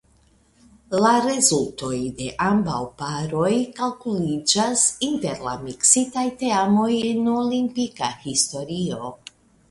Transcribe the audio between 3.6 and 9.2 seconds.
kalkuliĝas inter la miksitaj teamoj en olimpika historio.